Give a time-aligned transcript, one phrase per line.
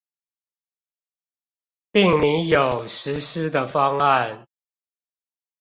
[1.91, 4.47] 並擬有實施的方案